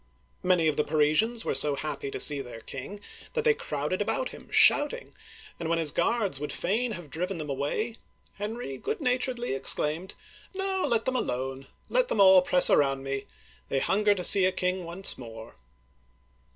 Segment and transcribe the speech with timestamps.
[0.41, 3.01] Many of the Parisians were so happy to see their king
[3.33, 5.13] that they crowded about him, shouting;
[5.59, 7.97] and when his guards would fain have driven them away,
[8.39, 10.15] Henry good naturedly exclaimed:
[10.55, 13.25] No, let them alone; let them all press around me.
[13.69, 15.55] They hunger to see a king once more